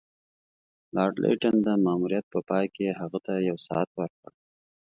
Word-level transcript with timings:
لارډ 0.95 1.15
لیټن 1.23 1.55
د 1.63 1.67
ماموریت 1.85 2.25
په 2.33 2.39
پای 2.49 2.65
کې 2.75 2.97
هغه 2.99 3.19
ته 3.25 3.33
یو 3.49 3.57
ساعت 3.67 3.89
ورکړ. 3.99 4.31